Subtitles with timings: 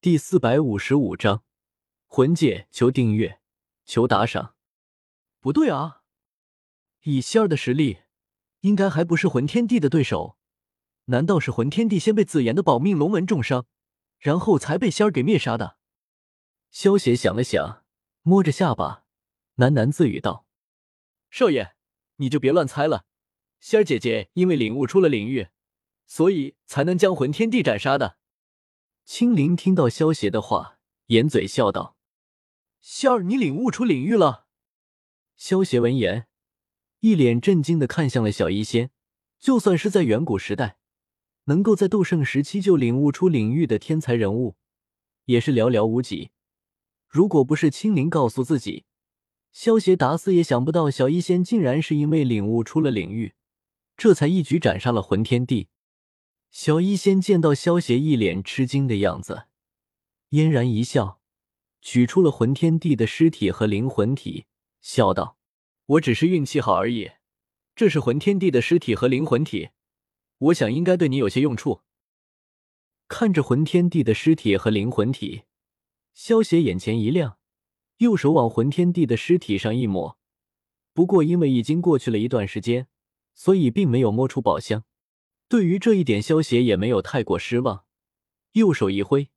[0.00, 1.42] 第四百五十五章
[2.06, 3.40] 魂界，求订阅，
[3.84, 4.54] 求打赏。
[5.40, 6.02] 不对啊，
[7.02, 8.02] 以仙儿的实力，
[8.60, 10.38] 应该还不是魂天帝的对手。
[11.06, 13.66] 难道是魂天帝先被紫妍的保命龙纹重伤，
[14.20, 15.78] 然后才被仙儿给灭杀的？
[16.70, 17.84] 萧邪想了想，
[18.22, 19.04] 摸着下巴，
[19.56, 20.46] 喃喃自语道
[21.28, 21.74] ：“少爷，
[22.18, 23.04] 你就别乱猜了。
[23.58, 25.48] 仙儿姐姐因为领悟出了领域，
[26.06, 28.16] 所以才能将魂天帝斩杀的。”
[29.10, 31.96] 青灵听到萧邪的话，掩嘴笑道
[32.82, 34.46] ：“仙儿，你领悟出领域了？”
[35.34, 36.26] 萧邪闻言，
[37.00, 38.90] 一脸震惊的看向了小医仙。
[39.40, 40.76] 就算是在远古时代，
[41.44, 44.56] 能够在斗圣时期就领悟出领域的天才人物，
[45.24, 46.32] 也是寥寥无几。
[47.08, 48.84] 如果不是青灵告诉自己，
[49.50, 53.32] 萧邪打死也想不到小医仙竟然是因为领悟出了领域，
[53.96, 55.68] 这才一举斩杀了魂天帝。
[56.50, 59.44] 小医仙见到萧邪一脸吃惊的样子，
[60.30, 61.20] 嫣然一笑，
[61.80, 64.46] 取出了魂天帝的尸体和灵魂体，
[64.80, 65.38] 笑道
[65.86, 67.12] ：“我只是运气好而已。
[67.76, 69.70] 这是魂天帝的尸体和灵魂体，
[70.38, 71.82] 我想应该对你有些用处。”
[73.06, 75.44] 看着魂天帝的尸体和灵魂体，
[76.12, 77.38] 萧邪眼前一亮，
[77.98, 80.18] 右手往魂天帝的尸体上一抹。
[80.92, 82.88] 不过因为已经过去了一段时间，
[83.34, 84.84] 所以并没有摸出宝箱。
[85.48, 87.84] 对于这一点，萧邪也没有太过失望，
[88.52, 89.30] 右手一挥，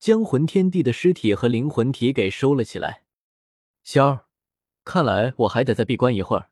[0.00, 3.04] 将魂天帝的尸体和灵魂体给收了起来。
[3.84, 4.26] 仙儿，
[4.84, 6.50] 看来我还得再闭关一会儿。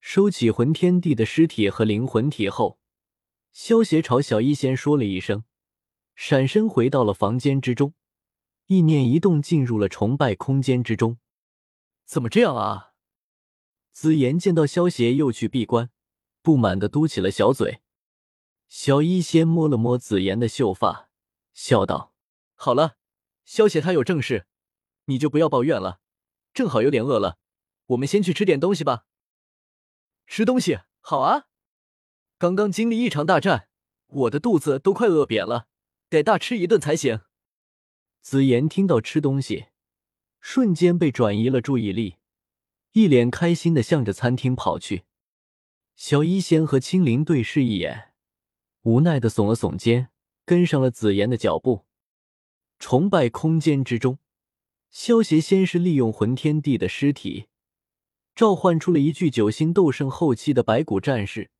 [0.00, 2.78] 收起魂天帝的尸体和灵魂体后，
[3.52, 5.44] 萧邪朝小医仙说了一声，
[6.14, 7.92] 闪身回到了房间之中，
[8.68, 11.18] 意念一动，进入了崇拜空间之中。
[12.06, 12.92] 怎么这样啊？
[13.92, 15.90] 紫妍见到萧邪又去闭关，
[16.40, 17.82] 不满的嘟起了小嘴。
[18.68, 21.08] 小医仙摸了摸紫妍的秀发，
[21.54, 22.12] 笑道
[22.54, 22.96] ：“好了，
[23.44, 24.46] 萧邪他有正事，
[25.06, 26.00] 你就不要抱怨了。
[26.52, 27.38] 正好有点饿了，
[27.86, 29.06] 我们先去吃点东西吧。”
[30.26, 31.46] 吃东西好啊！
[32.36, 33.68] 刚刚经历一场大战，
[34.08, 35.68] 我的肚子都快饿扁了，
[36.10, 37.22] 得大吃一顿才行。
[38.20, 39.68] 紫妍听到吃东西，
[40.40, 42.16] 瞬间被转移了注意力，
[42.92, 45.04] 一脸开心的向着餐厅跑去。
[45.96, 48.07] 小医仙和青灵对视一眼。
[48.82, 50.08] 无奈的耸了耸肩，
[50.44, 51.86] 跟上了紫妍的脚步。
[52.78, 54.18] 崇拜空间之中，
[54.88, 57.48] 萧协先是利用魂天帝的尸体，
[58.34, 61.50] 召唤出了一具九星斗圣后期的白骨战士，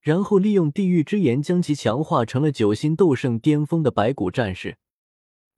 [0.00, 4.78] 然后利用地狱之炎将其强化成了九星斗圣巅峰的白骨战士。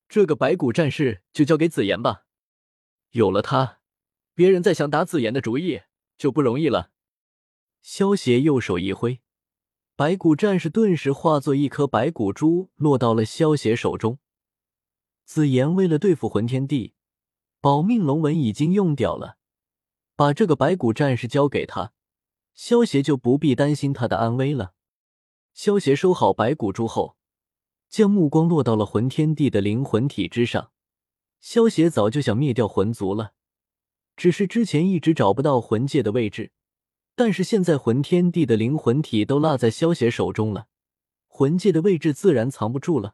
[0.09, 2.25] 这个白骨战士就交给紫妍吧，
[3.11, 3.77] 有了他，
[4.33, 5.81] 别人再想打紫妍的主意
[6.17, 6.91] 就不容易了。
[7.83, 9.21] 萧协右手一挥。
[10.01, 14.17] 白骨战士顿时化作一颗白骨珠，落到了萧邪手中。
[15.25, 16.95] 紫妍为了对付魂天帝，
[17.59, 19.37] 保命龙纹已经用掉了，
[20.15, 21.93] 把这个白骨战士交给他，
[22.55, 24.73] 萧邪就不必担心他的安危了。
[25.53, 27.15] 萧邪收好白骨珠后，
[27.87, 30.71] 将目光落到了魂天帝的灵魂体之上。
[31.39, 33.33] 萧邪早就想灭掉魂族了，
[34.15, 36.51] 只是之前一直找不到魂界的位置。
[37.23, 40.65] 但是现在魂天帝的灵魂体都落在萧邪手中了，
[41.27, 43.13] 魂界的位置自然藏不住了。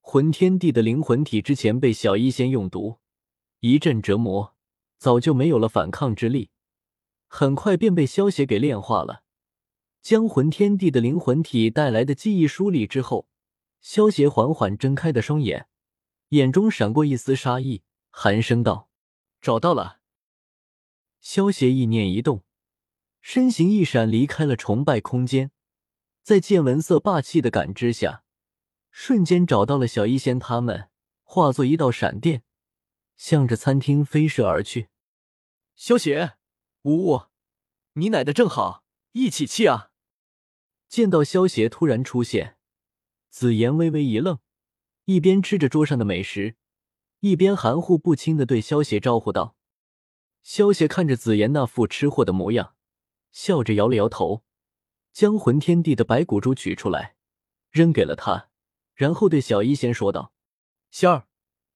[0.00, 3.00] 魂天帝的灵魂体之前被小医仙用毒
[3.60, 4.56] 一阵折磨，
[4.96, 6.48] 早就没有了反抗之力，
[7.26, 9.24] 很快便被萧邪给炼化了。
[10.00, 13.28] 将魂天帝的灵魂体带来的记忆梳理之后，
[13.82, 15.68] 萧邪缓缓睁开的双眼，
[16.30, 18.88] 眼中闪过一丝杀意，寒声道
[19.42, 19.98] ：“找到了。”
[21.20, 22.42] 萧邪意念一动。
[23.20, 25.50] 身形一闪，离开了崇拜空间，
[26.22, 28.24] 在见闻色霸气的感知下，
[28.90, 30.88] 瞬间找到了小医仙他们，
[31.22, 32.42] 化作一道闪电，
[33.16, 34.88] 向着餐厅飞射而去。
[35.76, 36.36] 萧邪，
[36.82, 37.26] 呜呜，
[37.94, 39.90] 你奶的正好，一起去啊！
[40.88, 42.56] 见到萧邪突然出现，
[43.28, 44.38] 紫妍微微一愣，
[45.04, 46.56] 一边吃着桌上的美食，
[47.20, 49.54] 一边含糊不清的对萧邪招呼道
[50.42, 52.74] ：“萧邪，看着紫妍那副吃货的模样。”
[53.38, 54.42] 笑着摇了摇头，
[55.12, 57.14] 将魂天帝的白骨珠取出来，
[57.70, 58.50] 扔给了他，
[58.94, 60.32] 然后对小医仙说道
[60.90, 61.28] ：“仙儿，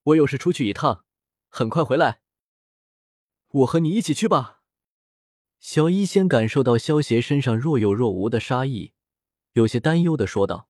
[0.02, 1.04] 我有事出去一趟，
[1.48, 2.20] 很快回来。
[3.46, 4.64] 我和你一起去吧。”
[5.60, 8.94] 小医仙感受到萧邪身上若有若无的杀意，
[9.52, 10.68] 有些担忧的说道：“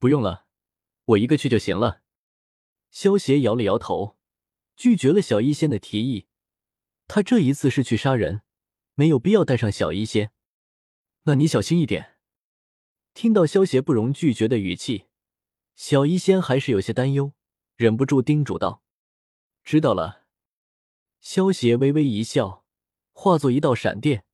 [0.00, 0.46] 不用了，
[1.04, 2.00] 我一个去就行了。”
[2.90, 4.16] 萧邪摇了摇头，
[4.74, 6.28] 拒绝了小医仙的提议。
[7.06, 8.40] 他这一次是去杀人。
[8.98, 10.32] 没有必要带上小医仙，
[11.22, 12.16] 那你小心一点。
[13.14, 15.04] 听到萧邪不容拒绝的语气，
[15.76, 17.32] 小医仙还是有些担忧，
[17.76, 18.82] 忍不住叮嘱道
[19.62, 20.24] ：“知道了。”
[21.22, 22.64] 萧邪微微一笑，
[23.12, 24.24] 化作一道闪电，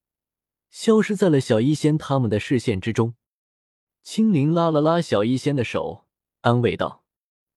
[0.71, 3.17] 消失在了小医仙他们的视线之中。
[4.03, 6.07] 青灵拉了拉小医仙的手，
[6.41, 7.05] 安慰道：“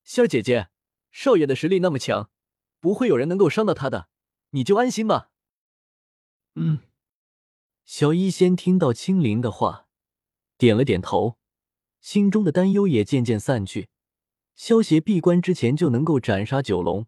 [0.03, 0.67] 仙儿姐姐，
[1.09, 2.29] 少爷的实力那么强，
[2.81, 4.09] 不会有人能够伤到他的，
[4.49, 5.31] 你就安心吧。”
[6.55, 6.81] 嗯。
[7.87, 9.87] 小医仙听到青灵的话，
[10.57, 11.37] 点了点头，
[12.01, 13.87] 心中的担忧也渐渐散去。
[14.55, 17.07] 萧邪闭关之前就能够斩杀九龙。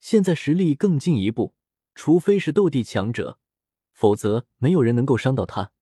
[0.00, 1.54] 现在实力更进一步，
[1.94, 3.38] 除非是斗帝强者，
[3.94, 5.72] 否则没有人能够伤到他。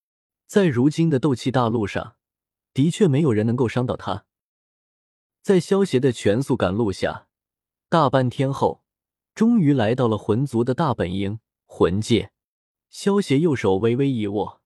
[0.46, 2.14] 在如今的斗气大陆上，
[2.72, 4.24] 的确没有人能够伤到他。
[5.42, 7.26] 在萧协的全速赶路下，
[7.88, 8.84] 大半天后，
[9.34, 12.30] 终于来到了魂族的大本营——魂界。
[12.92, 14.60] 萧邪右手微微一握，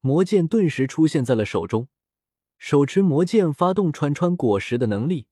[0.00, 1.88] 魔剑顿时出现在了手中，
[2.56, 5.26] 手持魔剑发动穿穿果实的能力。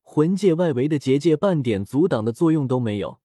[0.00, 3.20] 魂界外围的结界半点阻挡的作用都没有，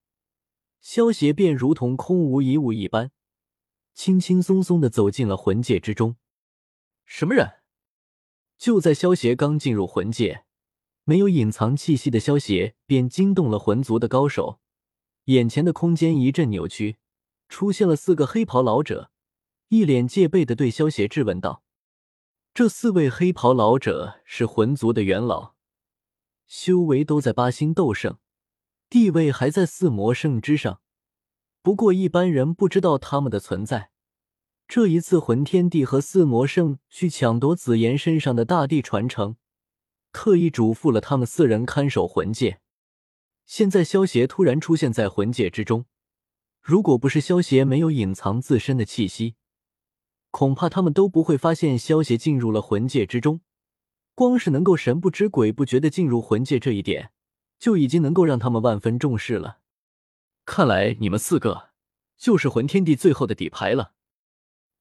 [0.81, 3.11] 萧邪便如同空无一物一般，
[3.93, 6.17] 轻轻松松的走进了魂界之中。
[7.05, 7.61] 什么人？
[8.57, 10.43] 就在萧邪刚进入魂界，
[11.05, 14.59] 没有隐藏气息的萧邪便惊动了魂族的高手，
[15.25, 16.97] 眼前的空间一阵扭曲，
[17.53, 19.11] 出现了四个黑袍老者，
[19.67, 21.61] 一脸戒备的对萧协质问道
[22.51, 25.53] ：“这四位黑袍老者是魂族的元老。”
[26.49, 28.17] 修为都在八星斗圣，
[28.89, 30.81] 地位还在四魔圣之上。
[31.61, 33.91] 不过一般人不知道他们的存在。
[34.67, 39.35] 这一次，魂天帝和四魔圣去抢夺紫妍身上的大地传承，
[40.11, 42.61] 特意嘱咐了他们四人看守魂界。
[43.45, 45.85] 现在萧邪突然出现在魂界之中，
[46.63, 49.35] 如果不是萧邪没有隐藏自身的气息，
[50.31, 53.41] 恐怕他们都不会发现萧邪进入了魂界之中。
[54.15, 57.11] 光是能够神不知鬼不觉的进入魂界这一点，
[57.59, 59.59] 就已经能够让他们万分重视了。
[60.45, 61.71] 看来你们四个
[62.15, 63.93] 就是魂天帝最后的底牌了。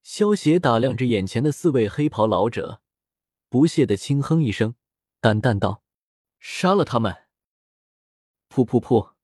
[0.05, 2.81] 萧邪打量着眼前的四位黑袍老者，
[3.49, 4.77] 不屑的轻哼一声，
[5.21, 5.83] 淡淡道
[6.39, 7.25] ：“杀了他们！”
[8.49, 9.15] 噗噗噗！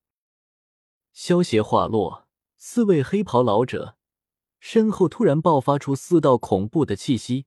[1.12, 2.27] 萧邪话落，
[2.60, 3.96] 四位黑袍老者
[4.58, 7.46] 身后突然爆发出四道恐怖的气息。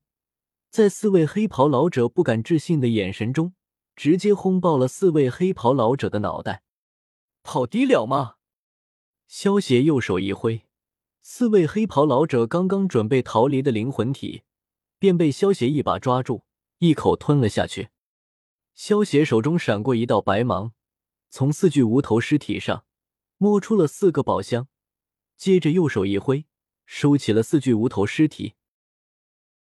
[0.70, 3.54] 在四位黑袍老者不敢置信的眼神中，
[3.94, 6.64] 直接轰爆了四位黑袍老者的脑袋。
[7.44, 8.36] 跑低了吗？
[9.28, 10.66] 萧邪右手一挥，
[11.22, 14.44] 四位黑袍老者刚刚准备逃离的灵魂体，
[14.98, 16.44] 便被萧邪一把抓住，
[16.78, 17.90] 一口吞了下去。
[18.74, 20.72] 萧邪手中闪过一道白芒，
[21.30, 22.86] 从四具无头尸体上
[23.38, 24.70] 摸出了四个宝箱，
[25.42, 26.46] 接着右手一挥，
[26.86, 28.54] 收起了四具无头尸体。